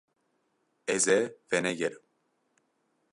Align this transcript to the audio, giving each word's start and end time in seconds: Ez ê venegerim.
Ez 0.95 1.03
ê 1.19 1.21
venegerim. 1.49 2.03